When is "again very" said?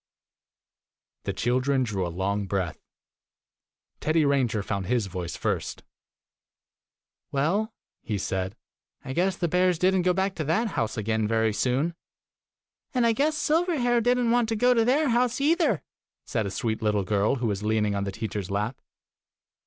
10.97-11.53